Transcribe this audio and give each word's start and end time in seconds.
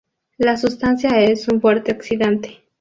La 0.39 0.57
sustancia 0.57 1.19
es 1.21 1.47
un 1.47 1.61
fuerte 1.61 1.91
oxidante. 1.91 2.63